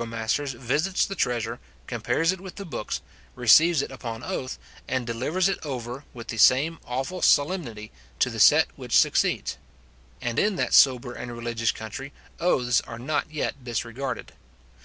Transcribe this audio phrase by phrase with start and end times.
[0.00, 3.00] Each new set of burgomasters visits the treasure, compares it with the books,
[3.34, 7.90] receives it upon oath, and delivers it over, with the same awful solemnity
[8.20, 9.56] to the set which succeeds;
[10.22, 14.34] and in that sober and religious country, oaths are not yet disregarded.